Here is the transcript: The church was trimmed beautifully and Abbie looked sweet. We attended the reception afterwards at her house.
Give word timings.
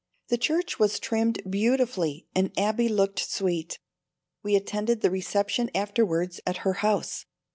The 0.29 0.37
church 0.39 0.79
was 0.79 0.97
trimmed 0.99 1.43
beautifully 1.47 2.25
and 2.33 2.51
Abbie 2.57 2.89
looked 2.89 3.19
sweet. 3.19 3.77
We 4.41 4.55
attended 4.55 5.01
the 5.01 5.11
reception 5.11 5.69
afterwards 5.75 6.39
at 6.47 6.57
her 6.65 6.73
house. 6.81 7.27